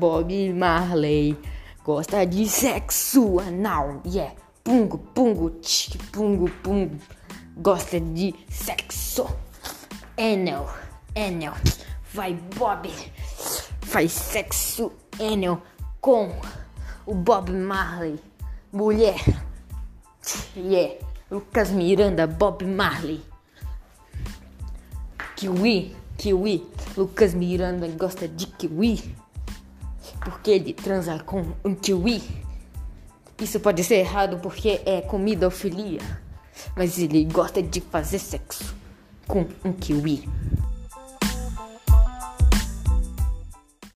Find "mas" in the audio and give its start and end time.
36.76-36.98